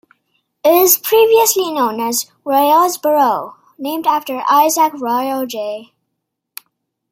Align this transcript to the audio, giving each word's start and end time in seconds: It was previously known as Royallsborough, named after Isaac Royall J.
It 0.63 0.69
was 0.71 0.97
previously 0.97 1.71
known 1.71 1.99
as 1.99 2.25
Royallsborough, 2.43 3.53
named 3.77 4.07
after 4.07 4.41
Isaac 4.49 4.93
Royall 4.95 5.45
J. 5.45 5.93